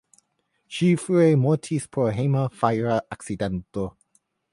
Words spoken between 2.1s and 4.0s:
hejma fajra akcidento.